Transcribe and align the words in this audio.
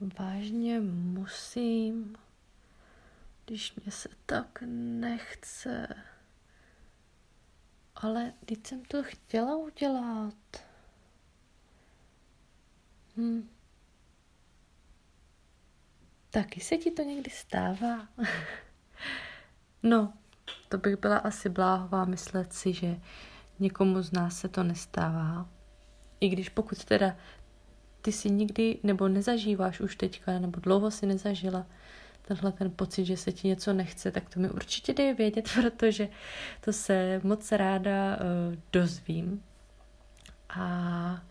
vážně 0.00 0.80
musím, 0.80 2.16
když 3.44 3.74
mě 3.74 3.92
se 3.92 4.08
tak 4.26 4.62
nechce. 4.66 5.88
Ale 7.96 8.32
teď 8.44 8.66
jsem 8.66 8.84
to 8.84 9.02
chtěla 9.02 9.56
udělat. 9.56 10.34
Hm. 13.16 13.48
Taky 16.30 16.60
se 16.60 16.76
ti 16.76 16.90
to 16.90 17.02
někdy 17.02 17.30
stává? 17.30 18.08
no, 19.82 20.12
to 20.68 20.78
bych 20.78 20.96
byla 20.96 21.18
asi 21.18 21.48
bláhová 21.48 22.04
myslet 22.04 22.52
si, 22.52 22.72
že 22.72 23.00
někomu 23.58 24.02
z 24.02 24.12
nás 24.12 24.38
se 24.40 24.48
to 24.48 24.62
nestává. 24.62 25.48
I 26.20 26.28
když 26.28 26.48
pokud 26.48 26.84
teda 26.84 27.16
ty 28.02 28.12
si 28.12 28.30
nikdy 28.30 28.78
nebo 28.82 29.08
nezažíváš 29.08 29.80
už 29.80 29.96
teďka, 29.96 30.38
nebo 30.38 30.60
dlouho 30.60 30.90
si 30.90 31.06
nezažila 31.06 31.66
tenhle 32.22 32.52
ten 32.52 32.70
pocit, 32.70 33.04
že 33.04 33.16
se 33.16 33.32
ti 33.32 33.48
něco 33.48 33.72
nechce, 33.72 34.10
tak 34.10 34.28
to 34.28 34.40
mi 34.40 34.50
určitě 34.50 34.94
dej 34.94 35.14
vědět, 35.14 35.48
protože 35.60 36.08
to 36.60 36.72
se 36.72 37.20
moc 37.22 37.52
ráda 37.52 38.16
uh, 38.16 38.56
dozvím. 38.72 39.42
A 40.48 41.22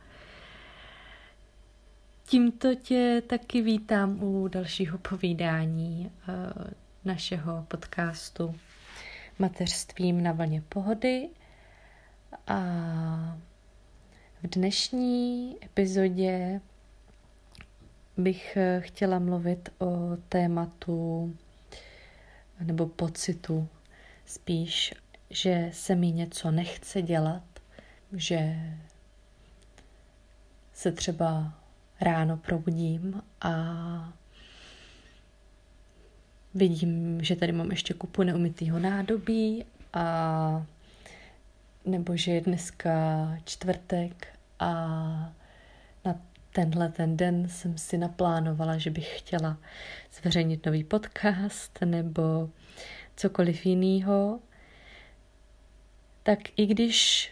tímto 2.26 2.76
tě 2.76 3.24
taky 3.28 3.62
vítám 3.62 4.24
u 4.24 4.48
dalšího 4.48 4.98
povídání 4.98 6.12
uh, 6.28 6.68
našeho 7.06 7.66
podcastu 7.68 8.56
Mateřstvím 9.40 10.24
na 10.24 10.32
vlně 10.32 10.64
pohody. 10.70 11.30
A 12.48 12.58
v 14.44 14.48
dnešní 14.48 15.56
epizodě 15.66 16.62
bych 18.18 18.58
eh, 18.58 18.82
chtěla 18.82 19.20
mluvit 19.20 19.70
o 19.80 20.18
tématu 20.30 21.36
nebo 22.60 22.86
pocitu 22.88 23.68
spíš, 24.26 24.94
že 25.30 25.70
se 25.74 25.96
mi 25.96 26.12
něco 26.12 26.52
nechce 26.52 27.02
dělat, 27.02 27.44
že 28.14 28.56
se 30.74 30.92
třeba 30.92 31.54
ráno 32.02 32.38
probudím 32.38 33.22
a 33.42 33.54
vidím, 36.54 37.24
že 37.24 37.36
tady 37.36 37.52
mám 37.52 37.72
ještě 37.72 37.94
kupu 37.94 38.24
neumytého 38.24 38.80
nádobí 38.80 39.66
a 39.94 40.66
nebo 41.86 42.18
že 42.18 42.32
je 42.32 42.42
dneska 42.42 42.92
čtvrtek 43.46 44.28
a 44.60 44.74
na 46.06 46.22
tenhle 46.52 46.90
ten 46.90 47.18
den 47.18 47.50
jsem 47.50 47.78
si 47.78 47.98
naplánovala, 47.98 48.78
že 48.78 48.90
bych 48.90 49.20
chtěla 49.20 49.58
zveřejnit 50.14 50.66
nový 50.66 50.84
podcast 50.84 51.80
nebo 51.86 52.50
cokoliv 53.16 53.66
jiného, 53.66 54.40
tak 56.24 56.40
i 56.56 56.66
když 56.66 57.32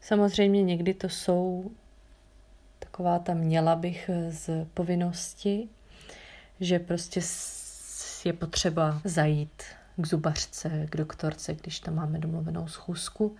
samozřejmě 0.00 0.62
někdy 0.62 0.94
to 0.94 1.08
jsou 1.08 1.70
taková 2.78 3.18
ta 3.18 3.34
měla 3.34 3.76
bych 3.76 4.10
z 4.30 4.66
povinnosti, 4.74 5.68
že 6.60 6.78
prostě 6.78 7.20
je 8.24 8.32
potřeba 8.32 9.00
zajít 9.04 9.62
k 9.96 10.06
zubařce, 10.06 10.86
k 10.90 10.96
doktorce, 10.96 11.54
když 11.54 11.80
tam 11.80 11.94
máme 11.94 12.18
domluvenou 12.18 12.68
schůzku, 12.68 13.36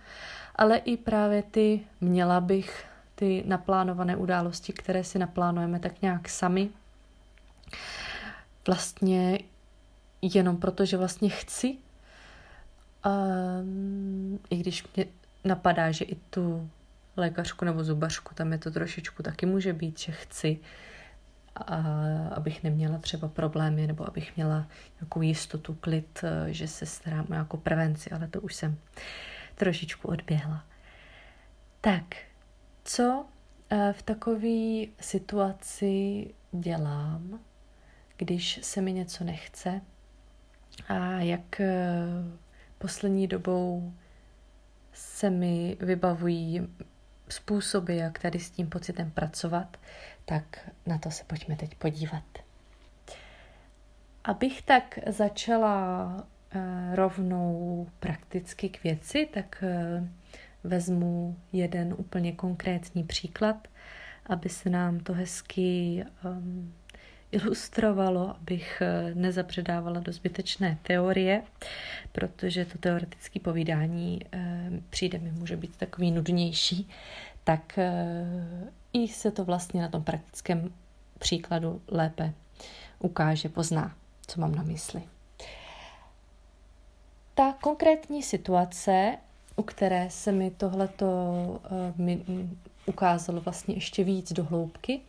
ale 0.55 0.77
i 0.77 0.97
právě 0.97 1.43
ty 1.43 1.81
měla 2.01 2.41
bych 2.41 2.85
ty 3.15 3.43
naplánované 3.47 4.15
události, 4.15 4.73
které 4.73 5.03
si 5.03 5.19
naplánujeme 5.19 5.79
tak 5.79 6.01
nějak 6.01 6.29
sami, 6.29 6.69
vlastně 8.67 9.39
jenom 10.21 10.57
proto, 10.57 10.85
že 10.85 10.97
vlastně 10.97 11.29
chci, 11.29 11.77
a, 13.03 13.11
i 14.49 14.57
když 14.57 14.85
mě 14.95 15.05
napadá, 15.43 15.91
že 15.91 16.05
i 16.05 16.15
tu 16.15 16.69
lékařku 17.17 17.65
nebo 17.65 17.83
zubařku, 17.83 18.35
tam 18.35 18.51
je 18.51 18.57
to 18.57 18.71
trošičku 18.71 19.23
taky 19.23 19.45
může 19.45 19.73
být, 19.73 19.99
že 19.99 20.11
chci, 20.11 20.59
a 21.57 21.83
abych 22.35 22.63
neměla 22.63 22.97
třeba 22.97 23.27
problémy 23.27 23.87
nebo 23.87 24.07
abych 24.07 24.35
měla 24.35 24.67
nějakou 25.01 25.21
jistotu, 25.21 25.73
klid, 25.73 26.23
eh, 26.23 26.53
že 26.53 26.67
se 26.67 26.85
starám 26.85 27.25
o 27.29 27.31
nějakou 27.31 27.57
prevenci, 27.57 28.11
ale 28.11 28.27
to 28.27 28.41
už 28.41 28.55
jsem 28.55 28.77
trošičku 29.55 30.07
odběhla. 30.07 30.65
Tak, 31.81 32.03
co 32.83 33.25
eh, 33.69 33.93
v 33.93 34.01
takové 34.01 34.85
situaci 34.99 36.25
dělám, 36.51 37.39
když 38.17 38.59
se 38.63 38.81
mi 38.81 38.93
něco 38.93 39.23
nechce 39.23 39.81
a 40.87 40.95
jak 41.19 41.59
eh, 41.61 41.95
poslední 42.77 43.27
dobou 43.27 43.93
se 44.93 45.29
mi 45.29 45.77
vybavují 45.79 46.67
způsoby, 47.29 47.97
jak 47.97 48.19
tady 48.19 48.39
s 48.39 48.51
tím 48.51 48.69
pocitem 48.69 49.11
pracovat, 49.11 49.77
tak 50.29 50.69
na 50.85 50.97
to 50.97 51.11
se 51.11 51.23
pojďme 51.23 51.55
teď 51.55 51.75
podívat. 51.75 52.23
Abych 54.23 54.61
tak 54.61 54.99
začala 55.07 56.11
eh, 56.51 56.95
rovnou 56.95 57.87
prakticky 57.99 58.69
k 58.69 58.83
věci, 58.83 59.29
tak 59.33 59.63
eh, 59.67 60.07
vezmu 60.63 61.37
jeden 61.53 61.95
úplně 61.97 62.31
konkrétní 62.31 63.03
příklad, 63.03 63.67
aby 64.25 64.49
se 64.49 64.69
nám 64.69 64.99
to 64.99 65.13
hezky 65.13 66.03
um, 66.25 66.73
ilustrovalo, 67.31 68.35
abych 68.35 68.81
eh, 68.81 69.15
nezapředávala 69.15 69.99
do 69.99 70.11
zbytečné 70.11 70.77
teorie, 70.83 71.43
protože 72.11 72.65
to 72.65 72.77
teoretické 72.77 73.39
povídání 73.39 74.19
um, 74.33 74.83
přijde 74.89 75.19
mi 75.19 75.31
může 75.31 75.57
být 75.57 75.75
takový 75.77 76.11
nudnější, 76.11 76.89
tak 77.47 77.79
uh, 77.79 78.69
i 78.93 79.07
se 79.07 79.31
to 79.31 79.45
vlastně 79.45 79.81
na 79.81 79.87
tom 79.87 80.03
praktickém 80.03 80.73
příkladu 81.19 81.81
lépe 81.87 82.33
ukáže, 82.99 83.49
pozná, 83.49 83.95
co 84.27 84.41
mám 84.41 84.55
na 84.55 84.63
mysli. 84.63 85.03
Ta 87.33 87.53
konkrétní 87.61 88.23
situace, 88.23 89.17
u 89.55 89.63
které 89.63 90.09
se 90.09 90.31
mi 90.31 90.51
tohleto 90.51 91.05
uh, 91.05 92.05
mi 92.05 92.25
ukázalo 92.85 93.41
vlastně 93.41 93.75
ještě 93.75 94.03
víc 94.03 94.33
do 94.33 94.43
hloubky, 94.43 95.01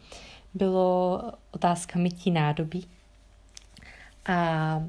bylo 0.54 1.22
otázka 1.50 1.98
mytí 1.98 2.30
nádobí. 2.30 2.88
A 4.26 4.82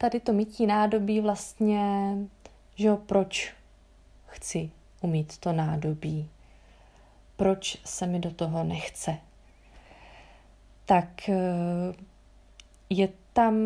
tady 0.00 0.20
to 0.20 0.32
mytí 0.32 0.66
nádobí 0.66 1.20
vlastně, 1.20 2.14
že 2.74 2.88
jo, 2.88 2.96
proč 2.96 3.54
chci 4.26 4.70
umít 5.02 5.38
to 5.38 5.52
nádobí, 5.52 6.28
proč 7.36 7.78
se 7.84 8.06
mi 8.06 8.18
do 8.18 8.30
toho 8.30 8.64
nechce. 8.64 9.16
Tak 10.84 11.28
eh, 11.28 11.34
je 12.90 13.08
tam 13.32 13.56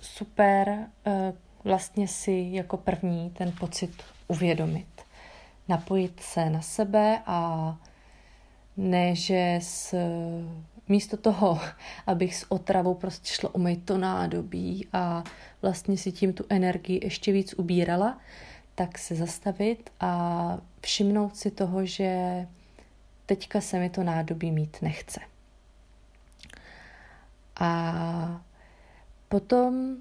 super 0.00 0.86
eh, 1.06 1.32
vlastně 1.64 2.08
si 2.08 2.48
jako 2.50 2.76
první 2.76 3.30
ten 3.30 3.52
pocit 3.52 4.02
uvědomit. 4.28 4.86
Napojit 5.68 6.20
se 6.20 6.50
na 6.50 6.60
sebe 6.60 7.22
a 7.26 7.76
ne, 8.76 9.14
že 9.14 9.58
s, 9.62 9.94
místo 10.88 11.16
toho, 11.16 11.60
abych 12.06 12.36
s 12.36 12.52
otravou 12.52 12.94
prostě 12.94 13.34
šla 13.34 13.54
umýt 13.54 13.84
to 13.84 13.98
nádobí 13.98 14.88
a 14.92 15.24
vlastně 15.62 15.96
si 15.96 16.12
tím 16.12 16.32
tu 16.32 16.44
energii 16.48 17.00
ještě 17.02 17.32
víc 17.32 17.54
ubírala, 17.54 18.18
tak 18.74 18.98
se 18.98 19.14
zastavit 19.14 19.90
a 20.00 20.58
všimnout 20.80 21.36
si 21.36 21.50
toho, 21.50 21.86
že 21.86 22.46
teďka 23.26 23.60
se 23.60 23.78
mi 23.78 23.90
to 23.90 24.02
nádobí 24.02 24.52
mít 24.52 24.76
nechce. 24.82 25.20
A 27.60 28.44
potom 29.28 29.96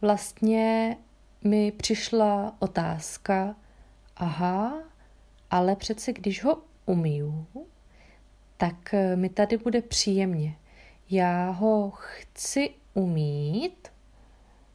vlastně 0.00 0.96
mi 1.44 1.72
přišla 1.72 2.56
otázka, 2.58 3.56
aha, 4.16 4.82
ale 5.50 5.76
přece 5.76 6.12
když 6.12 6.44
ho 6.44 6.62
umiju, 6.86 7.46
tak 8.56 8.94
mi 9.14 9.28
tady 9.28 9.56
bude 9.56 9.82
příjemně. 9.82 10.56
Já 11.10 11.50
ho 11.50 11.90
chci 11.90 12.70
umít, 12.94 13.88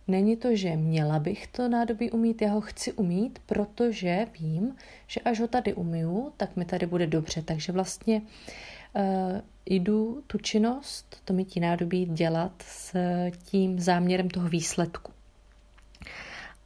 Není 0.08 0.38
to, 0.38 0.56
že 0.56 0.76
měla 0.76 1.20
bych 1.20 1.48
to 1.48 1.68
nádobí 1.68 2.12
umít, 2.12 2.42
já 2.42 2.52
ho 2.52 2.62
chci 2.62 2.94
umít, 2.94 3.40
protože 3.46 4.28
vím, 4.40 4.76
že 5.08 5.22
až 5.22 5.40
ho 5.40 5.48
tady 5.48 5.74
umiju, 5.74 6.34
tak 6.38 6.56
mi 6.56 6.66
tady 6.66 6.86
bude 6.86 7.08
dobře. 7.08 7.42
Takže 7.42 7.72
vlastně 7.72 8.22
uh, 8.22 9.02
jdu 9.66 10.24
tu 10.28 10.38
činnost, 10.38 11.22
to 11.26 11.34
mytí 11.34 11.60
nádobí 11.60 12.06
dělat 12.06 12.64
s 12.68 12.96
tím 13.46 13.80
záměrem 13.80 14.30
toho 14.30 14.50
výsledku. 14.50 15.12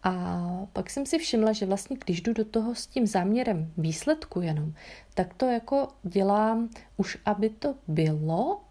A 0.04 0.42
pak 0.74 0.90
jsem 0.90 1.06
si 1.06 1.18
všimla, 1.18 1.54
že 1.54 1.66
vlastně 1.66 1.98
když 2.06 2.22
jdu 2.22 2.34
do 2.34 2.46
toho 2.46 2.76
s 2.76 2.88
tím 2.88 3.08
záměrem 3.08 3.72
výsledku 3.78 4.42
jenom, 4.42 4.74
tak 5.14 5.34
to 5.34 5.46
jako 5.46 5.88
dělám 6.04 6.70
už, 6.98 7.18
aby 7.26 7.50
to 7.50 7.76
bylo 7.88 8.62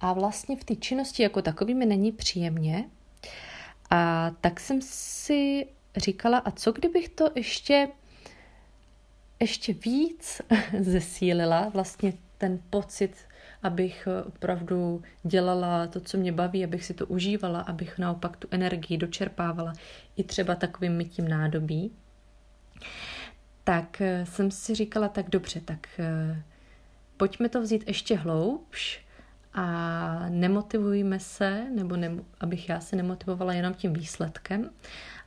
a 0.00 0.12
vlastně 0.12 0.56
v 0.56 0.64
té 0.64 0.76
činnosti 0.76 1.22
jako 1.22 1.42
takový 1.42 1.74
mi 1.74 1.86
není 1.86 2.12
příjemně. 2.12 2.84
A 3.90 4.30
tak 4.40 4.60
jsem 4.60 4.82
si 4.82 5.66
říkala, 5.96 6.38
a 6.38 6.50
co 6.50 6.72
kdybych 6.72 7.08
to 7.08 7.30
ještě 7.34 7.88
ještě 9.40 9.72
víc 9.72 10.40
zesílila 10.80 11.68
vlastně 11.68 12.12
ten 12.38 12.58
pocit, 12.70 13.16
abych 13.62 14.08
opravdu 14.26 15.02
dělala 15.22 15.86
to, 15.86 16.00
co 16.00 16.18
mě 16.18 16.32
baví, 16.32 16.64
abych 16.64 16.84
si 16.84 16.94
to 16.94 17.06
užívala, 17.06 17.60
abych 17.60 17.98
naopak 17.98 18.36
tu 18.36 18.48
energii 18.50 18.98
dočerpávala 18.98 19.72
i 20.16 20.24
třeba 20.24 20.54
takovým 20.54 20.92
mytím 20.92 21.28
nádobí, 21.28 21.92
tak 23.64 24.02
jsem 24.24 24.50
si 24.50 24.74
říkala, 24.74 25.08
tak 25.08 25.30
dobře, 25.30 25.60
tak 25.60 25.86
eh, 25.98 26.42
pojďme 27.16 27.48
to 27.48 27.62
vzít 27.62 27.84
ještě 27.86 28.16
hloubš 28.16 29.05
a 29.56 30.28
nemotivujme 30.28 31.20
se, 31.20 31.66
nebo 31.74 31.96
ne, 31.96 32.10
abych 32.40 32.68
já 32.68 32.80
se 32.80 32.96
nemotivovala 32.96 33.52
jenom 33.52 33.74
tím 33.74 33.92
výsledkem, 33.92 34.70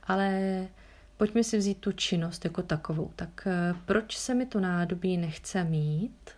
ale 0.02 0.68
pojďme 1.16 1.44
si 1.44 1.58
vzít 1.58 1.78
tu 1.78 1.92
činnost 1.92 2.44
jako 2.44 2.62
takovou. 2.62 3.10
Tak 3.16 3.46
eh, 3.46 3.74
proč 3.84 4.16
se 4.16 4.34
mi 4.34 4.46
to 4.46 4.60
nádobí 4.60 5.16
nechce 5.16 5.64
mít? 5.64 6.30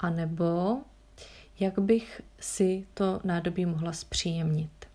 A 0.00 0.10
nebo 0.10 0.78
jak 1.60 1.78
bych 1.78 2.20
si 2.40 2.86
to 2.94 3.20
nádobí 3.24 3.66
mohla 3.66 3.92
zpříjemnit? 3.92 4.86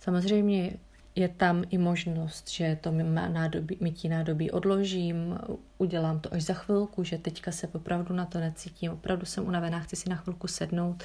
Samozřejmě 0.00 0.72
je 1.14 1.28
tam 1.28 1.64
i 1.70 1.78
možnost, 1.78 2.50
že 2.50 2.78
to 2.80 2.90
nádobí, 2.90 3.76
mytí 3.80 4.08
nádobí 4.08 4.50
odložím, 4.50 5.38
udělám 5.78 6.20
to 6.20 6.34
až 6.34 6.42
za 6.42 6.54
chvilku, 6.54 7.04
že 7.04 7.18
teďka 7.18 7.52
se 7.52 7.68
opravdu 7.68 8.14
na 8.14 8.24
to 8.24 8.40
necítím, 8.40 8.92
opravdu 8.92 9.26
jsem 9.26 9.46
unavená, 9.46 9.80
chci 9.80 9.96
si 9.96 10.08
na 10.08 10.16
chvilku 10.16 10.48
sednout, 10.48 11.02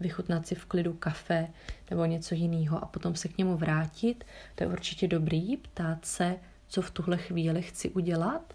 vychutnat 0.00 0.46
si 0.46 0.54
v 0.54 0.64
klidu 0.64 0.92
kafe 0.92 1.48
nebo 1.90 2.04
něco 2.04 2.34
jiného 2.34 2.84
a 2.84 2.86
potom 2.86 3.14
se 3.14 3.28
k 3.28 3.38
němu 3.38 3.56
vrátit. 3.56 4.24
To 4.54 4.64
je 4.64 4.68
určitě 4.68 5.08
dobrý, 5.08 5.56
ptát 5.56 6.04
se, 6.04 6.36
co 6.68 6.82
v 6.82 6.90
tuhle 6.90 7.16
chvíli 7.16 7.62
chci 7.62 7.90
udělat, 7.90 8.54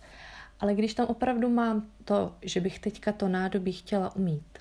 ale 0.60 0.74
když 0.74 0.94
tam 0.94 1.06
opravdu 1.06 1.50
mám 1.50 1.88
to, 2.06 2.36
že 2.42 2.62
bych 2.62 2.80
teďka 2.80 3.12
to 3.12 3.28
nádobí 3.28 3.72
chtěla 3.72 4.16
umít, 4.16 4.60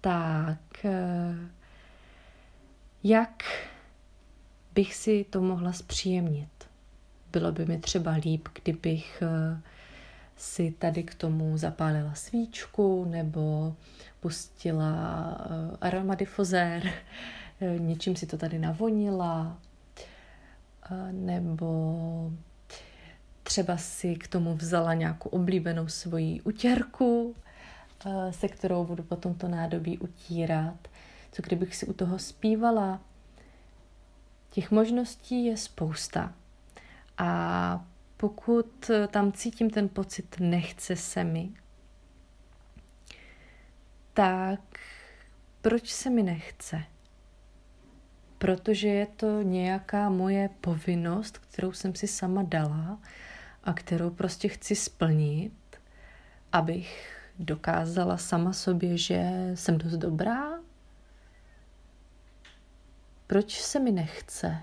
tak 0.00 0.84
eh, 0.84 1.34
jak 3.04 3.42
bych 4.74 4.94
si 4.94 5.24
to 5.30 5.40
mohla 5.40 5.72
zpříjemnit. 5.72 6.48
Bylo 7.32 7.52
by 7.52 7.66
mi 7.66 7.78
třeba 7.78 8.12
líp, 8.12 8.48
kdybych 8.62 9.22
eh, 9.22 9.60
si 10.36 10.74
tady 10.78 11.02
k 11.02 11.14
tomu 11.14 11.58
zapálila 11.58 12.14
svíčku 12.14 13.04
nebo 13.04 13.74
pustila 14.20 15.36
eh, 15.40 15.76
aromadifozér, 15.80 16.92
eh, 17.60 17.78
něčím 17.78 18.16
si 18.16 18.26
to 18.26 18.36
tady 18.36 18.58
navonila, 18.58 19.58
nebo 21.10 22.32
třeba 23.42 23.76
si 23.76 24.16
k 24.16 24.28
tomu 24.28 24.54
vzala 24.56 24.94
nějakou 24.94 25.28
oblíbenou 25.28 25.88
svoji 25.88 26.40
utěrku, 26.40 27.34
se 28.30 28.48
kterou 28.48 28.84
budu 28.84 29.02
potom 29.02 29.34
to 29.34 29.48
nádobí 29.48 29.98
utírat. 29.98 30.88
Co 31.32 31.42
kdybych 31.42 31.76
si 31.76 31.86
u 31.86 31.92
toho 31.92 32.18
zpívala 32.18 33.00
Těch 34.52 34.70
možností 34.70 35.44
je 35.44 35.56
spousta. 35.56 36.32
A 37.18 37.84
pokud 38.16 38.90
tam 39.08 39.32
cítím 39.32 39.70
ten 39.70 39.88
pocit, 39.88 40.36
nechce 40.40 40.96
se 40.96 41.24
mi, 41.24 41.50
tak 44.14 44.60
proč 45.62 45.92
se 45.92 46.10
mi 46.10 46.22
nechce? 46.22 46.82
Protože 48.38 48.88
je 48.88 49.06
to 49.06 49.42
nějaká 49.42 50.08
moje 50.08 50.50
povinnost, 50.60 51.38
kterou 51.38 51.72
jsem 51.72 51.94
si 51.94 52.08
sama 52.08 52.42
dala 52.42 52.98
a 53.64 53.72
kterou 53.72 54.10
prostě 54.10 54.48
chci 54.48 54.74
splnit, 54.74 55.52
abych 56.52 57.18
dokázala 57.38 58.16
sama 58.16 58.52
sobě, 58.52 58.98
že 58.98 59.50
jsem 59.54 59.78
dost 59.78 59.96
dobrá, 59.96 60.51
proč 63.32 63.60
se 63.60 63.78
mi 63.80 63.92
nechce? 63.92 64.56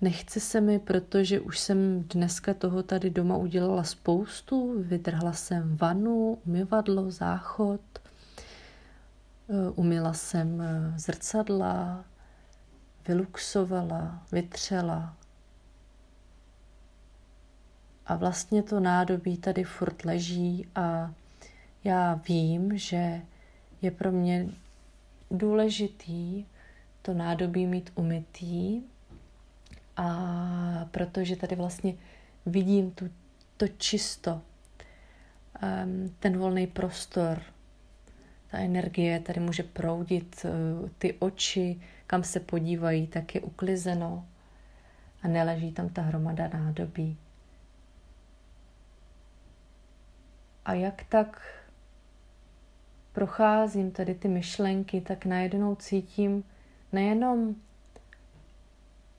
Nechce 0.00 0.40
se 0.40 0.60
mi, 0.60 0.78
protože 0.78 1.40
už 1.40 1.58
jsem 1.58 2.02
dneska 2.02 2.54
toho 2.54 2.82
tady 2.82 3.10
doma 3.10 3.36
udělala 3.36 3.84
spoustu. 3.84 4.82
Vydrhla 4.82 5.32
jsem 5.32 5.76
vanu, 5.76 6.38
umyvadlo, 6.46 7.10
záchod, 7.10 7.80
eh, 7.98 9.70
umila 9.74 10.12
jsem 10.12 10.60
eh, 10.60 10.98
zrcadla, 10.98 12.04
vyluxovala, 13.08 14.22
vytřela. 14.32 15.16
A 18.06 18.16
vlastně 18.16 18.62
to 18.62 18.80
nádobí 18.80 19.36
tady 19.36 19.64
furt 19.64 20.04
leží 20.04 20.68
a 20.74 21.12
já 21.84 22.14
vím, 22.14 22.78
že 22.78 23.22
je 23.82 23.90
pro 23.90 24.12
mě 24.12 24.48
důležitý 25.30 26.44
to 27.02 27.14
nádobí 27.14 27.66
mít 27.66 27.92
umytý 27.94 28.82
a 29.96 30.88
protože 30.90 31.36
tady 31.36 31.56
vlastně 31.56 31.94
vidím 32.46 32.90
tu, 32.90 33.10
to 33.56 33.68
čisto, 33.68 34.42
ten 36.18 36.38
volný 36.38 36.66
prostor, 36.66 37.42
ta 38.50 38.58
energie 38.58 39.20
tady 39.20 39.40
může 39.40 39.62
proudit, 39.62 40.46
uh, 40.82 40.88
ty 40.98 41.14
oči, 41.18 41.80
kam 42.06 42.22
se 42.22 42.40
podívají, 42.40 43.06
tak 43.06 43.34
je 43.34 43.40
uklizeno 43.40 44.26
a 45.22 45.28
neleží 45.28 45.72
tam 45.72 45.88
ta 45.88 46.02
hromada 46.02 46.48
nádobí. 46.48 47.18
A 50.64 50.74
jak 50.74 51.04
tak 51.04 51.42
procházím 53.16 53.90
tady 53.90 54.14
ty 54.14 54.28
myšlenky, 54.28 55.00
tak 55.00 55.24
najednou 55.24 55.74
cítím 55.74 56.44
nejenom 56.92 57.54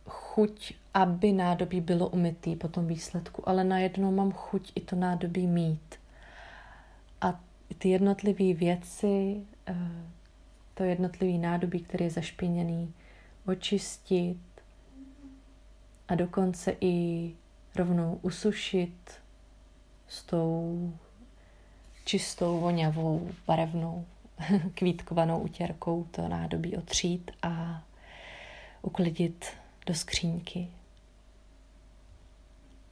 chuť, 0.06 0.74
aby 0.94 1.32
nádobí 1.32 1.82
bylo 1.82 2.10
umytý 2.10 2.56
po 2.56 2.68
tom 2.68 2.88
výsledku, 2.88 3.50
ale 3.50 3.64
najednou 3.64 4.12
mám 4.12 4.32
chuť 4.32 4.72
i 4.76 4.82
to 4.82 4.96
nádobí 4.96 5.48
mít. 5.48 5.96
A 7.22 7.40
ty 7.78 7.90
jednotlivé 7.90 8.54
věci, 8.54 9.42
eh, 9.68 9.76
to 10.74 10.84
jednotlivý 10.84 11.38
nádobí, 11.38 11.80
který 11.80 12.06
je 12.06 12.12
zašpiněný, 12.12 12.94
očistit 13.46 14.38
a 16.08 16.16
dokonce 16.16 16.76
i 16.82 17.32
rovnou 17.76 18.20
usušit 18.22 19.12
s 20.08 20.24
tou 20.24 20.94
čistou, 22.08 22.60
voňavou, 22.60 23.30
barevnou, 23.48 24.06
kvítkovanou 24.74 25.40
utěrkou 25.40 26.04
to 26.12 26.28
nádobí 26.28 26.78
otřít 26.78 27.32
a 27.42 27.84
uklidit 28.82 29.46
do 29.86 29.94
skřínky. 29.94 30.68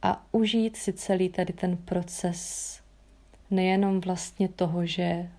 A 0.02 0.26
užít 0.32 0.76
si 0.76 0.92
celý 0.92 1.28
tady 1.28 1.52
ten 1.52 1.76
proces 1.76 2.80
nejenom 3.50 4.00
vlastně 4.00 4.48
toho, 4.48 4.86
že 4.86 5.30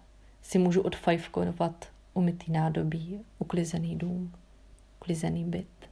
si 0.41 0.60
můžu 0.60 0.81
odfajfkovat 0.81 1.86
umytý 2.13 2.51
nádobí, 2.51 3.19
uklizený 3.39 3.96
dům, 3.96 4.34
uklizený 5.00 5.43
byt, 5.43 5.89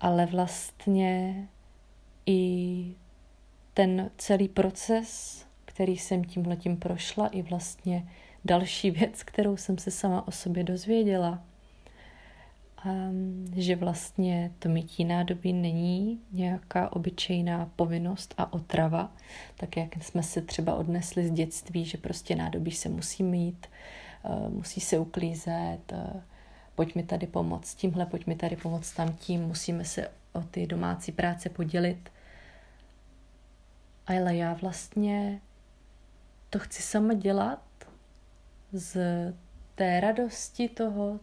ale 0.00 0.26
vlastně 0.26 1.48
i 2.26 2.94
ten 3.74 4.10
celý 4.18 4.48
proces 4.48 5.44
který 5.74 5.96
jsem 5.96 6.24
tímhletím 6.24 6.76
prošla, 6.76 7.26
i 7.26 7.42
vlastně 7.42 8.08
další 8.44 8.90
věc, 8.90 9.22
kterou 9.22 9.56
jsem 9.56 9.78
se 9.78 9.90
sama 9.90 10.28
o 10.28 10.30
sobě 10.30 10.64
dozvěděla, 10.64 11.42
um, 12.84 13.46
že 13.56 13.76
vlastně 13.76 14.52
to 14.58 14.68
mytí 14.68 15.04
nádobí 15.04 15.52
není 15.52 16.20
nějaká 16.32 16.92
obyčejná 16.92 17.70
povinnost 17.76 18.34
a 18.38 18.52
otrava, 18.52 19.12
tak 19.56 19.76
jak 19.76 20.02
jsme 20.02 20.22
se 20.22 20.42
třeba 20.42 20.74
odnesli 20.74 21.28
z 21.28 21.30
dětství, 21.30 21.84
že 21.84 21.98
prostě 21.98 22.36
nádobí 22.36 22.70
se 22.70 22.88
musí 22.88 23.22
mít, 23.22 23.66
uh, 24.22 24.48
musí 24.48 24.80
se 24.80 24.98
uklízet, 24.98 25.92
uh, 25.92 26.20
pojď 26.74 26.94
mi 26.94 27.02
tady 27.02 27.26
pomoct 27.26 27.74
tímhle, 27.74 28.06
pojď 28.06 28.26
mi 28.26 28.36
tady 28.36 28.56
pomoct 28.56 28.92
tam 28.92 29.12
tím, 29.12 29.42
musíme 29.42 29.84
se 29.84 30.10
o 30.32 30.40
ty 30.40 30.66
domácí 30.66 31.12
práce 31.12 31.48
podělit. 31.48 32.08
Ale 34.06 34.36
já 34.36 34.52
vlastně 34.52 35.40
to 36.54 36.58
chci 36.58 36.82
sama 36.82 37.14
dělat 37.14 37.62
z 38.72 38.98
té 39.74 40.00
radosti 40.00 40.68
toho, 40.68 41.20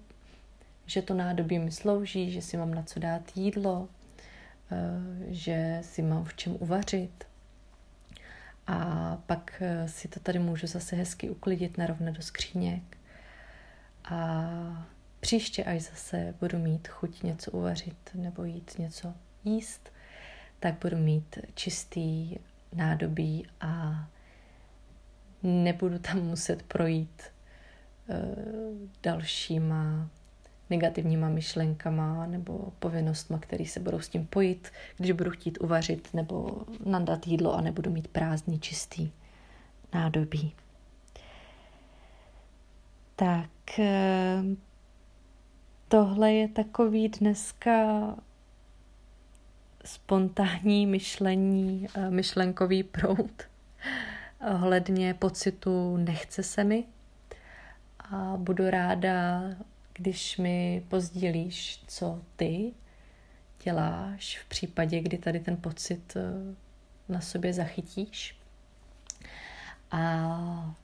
že 0.85 1.01
to 1.01 1.13
nádobí 1.13 1.59
mi 1.59 1.71
slouží, 1.71 2.31
že 2.31 2.41
si 2.41 2.57
mám 2.57 2.73
na 2.73 2.83
co 2.83 2.99
dát 2.99 3.37
jídlo, 3.37 3.89
eh, 4.71 4.77
že 5.27 5.79
si 5.81 6.01
mám 6.01 6.23
v 6.23 6.33
čem 6.33 6.55
uvařit. 6.59 7.23
A 8.67 9.17
pak 9.25 9.61
eh, 9.61 9.87
si 9.87 10.07
to 10.07 10.19
tady 10.19 10.39
můžu 10.39 10.67
zase 10.67 10.95
hezky 10.95 11.29
uklidit 11.29 11.77
narovnat 11.77 12.11
do 12.11 12.21
skříněk. 12.21 12.97
A 14.03 14.87
příště, 15.19 15.63
až 15.63 15.81
zase 15.81 16.35
budu 16.39 16.57
mít 16.57 16.87
chuť 16.87 17.23
něco 17.23 17.51
uvařit 17.51 18.09
nebo 18.13 18.43
jít 18.43 18.79
něco 18.79 19.13
jíst, 19.43 19.91
tak 20.59 20.75
budu 20.81 20.97
mít 20.97 21.37
čistý 21.55 22.35
nádobí 22.73 23.47
a 23.61 24.05
nebudu 25.43 25.99
tam 25.99 26.21
muset 26.23 26.63
projít 26.63 27.21
uh, 28.07 28.87
dalšíma 29.03 30.09
negativníma 30.71 31.29
myšlenkama 31.29 32.25
nebo 32.25 32.73
povinnostma, 32.79 33.39
které 33.39 33.65
se 33.65 33.79
budou 33.79 33.99
s 33.99 34.09
tím 34.09 34.27
pojít, 34.27 34.71
když 34.97 35.11
budu 35.11 35.31
chtít 35.31 35.57
uvařit 35.61 36.13
nebo 36.13 36.61
nadat 36.85 37.27
jídlo 37.27 37.53
a 37.53 37.61
nebudu 37.61 37.91
mít 37.91 38.07
prázdný, 38.07 38.59
čistý 38.59 39.11
nádobí. 39.93 40.53
Tak 43.15 43.79
eh, 43.79 44.43
tohle 45.87 46.33
je 46.33 46.47
takový 46.47 47.09
dneska 47.09 48.15
spontánní 49.85 50.87
myšlení, 50.87 51.87
eh, 51.95 52.09
myšlenkový 52.09 52.83
proud 52.83 53.50
ohledně 54.49 55.13
pocitu 55.13 55.97
nechce 55.97 56.43
se 56.43 56.63
mi 56.63 56.83
a 57.99 58.33
budu 58.37 58.69
ráda, 58.69 59.41
když 59.93 60.37
mi 60.37 60.85
pozdílíš, 60.87 61.83
co 61.87 62.21
ty 62.35 62.73
děláš 63.63 64.39
v 64.39 64.49
případě, 64.49 64.99
kdy 64.99 65.17
tady 65.17 65.39
ten 65.39 65.57
pocit 65.57 66.15
eh, 66.15 66.55
na 67.09 67.21
sobě 67.21 67.53
zachytíš. 67.53 68.37
A 69.91 70.75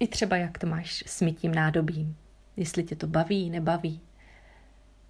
i 0.00 0.06
třeba 0.06 0.36
jak 0.36 0.58
to 0.58 0.66
máš 0.66 1.04
s 1.06 1.20
mytím 1.20 1.54
nádobím. 1.54 2.16
Jestli 2.56 2.84
tě 2.84 2.96
to 2.96 3.06
baví, 3.06 3.50
nebaví. 3.50 4.00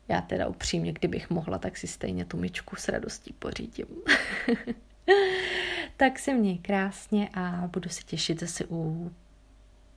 Já 0.09 0.21
teda 0.21 0.49
upřímně, 0.49 0.93
kdybych 0.93 1.31
mohla, 1.31 1.59
tak 1.59 1.77
si 1.77 1.87
stejně 1.87 2.25
tu 2.25 2.37
myčku 2.37 2.77
s 2.77 2.89
radostí 2.89 3.33
pořídím. 3.33 3.87
tak 6.02 6.18
se 6.18 6.35
měj 6.35 6.59
krásně 6.59 7.28
a 7.35 7.66
budu 7.66 7.88
se 7.88 8.02
těšit 8.02 8.40
zase 8.40 8.64
u 8.71 9.12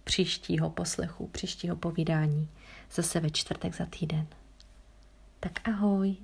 příštího 0.04 0.70
poslechu, 0.70 1.28
příštího 1.28 1.76
povídání, 1.76 2.50
zase 2.92 3.20
ve 3.20 3.30
čtvrtek 3.30 3.76
za 3.76 3.86
týden. 3.86 4.28
Tak 5.40 5.52
ahoj. 5.68 6.16